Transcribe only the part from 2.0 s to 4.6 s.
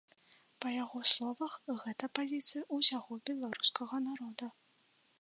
пазіцыя ўсяго беларускага народа.